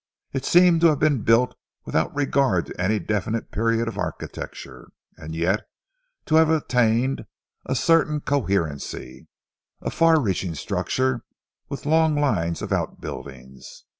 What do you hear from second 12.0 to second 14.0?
lines of outbuildings.